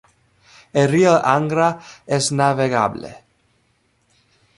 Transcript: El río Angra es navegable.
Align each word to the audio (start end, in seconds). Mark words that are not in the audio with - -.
El 0.73 0.89
río 0.89 1.23
Angra 1.23 1.79
es 2.07 2.31
navegable. 2.31 3.19